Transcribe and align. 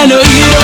I 0.00 0.06
know 0.06 0.14
you 0.14 0.57